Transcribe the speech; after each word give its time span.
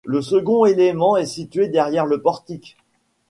Le 0.03 0.23
second 0.23 0.65
élément 0.65 1.15
est 1.15 1.27
situé 1.27 1.67
derrière 1.67 2.07
le 2.07 2.23
portique. 2.23 2.75